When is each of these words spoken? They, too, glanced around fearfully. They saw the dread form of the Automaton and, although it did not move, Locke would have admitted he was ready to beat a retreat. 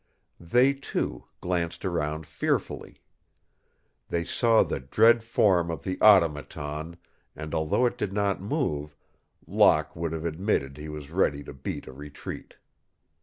They, 0.39 0.73
too, 0.73 1.25
glanced 1.41 1.85
around 1.85 2.25
fearfully. 2.25 3.03
They 4.09 4.23
saw 4.23 4.63
the 4.63 4.79
dread 4.79 5.23
form 5.23 5.69
of 5.69 5.83
the 5.83 6.01
Automaton 6.01 6.97
and, 7.35 7.53
although 7.53 7.85
it 7.85 7.99
did 7.99 8.11
not 8.11 8.41
move, 8.41 8.95
Locke 9.45 9.95
would 9.95 10.11
have 10.11 10.25
admitted 10.25 10.77
he 10.79 10.89
was 10.89 11.11
ready 11.11 11.43
to 11.43 11.53
beat 11.53 11.85
a 11.85 11.93
retreat. 11.93 12.55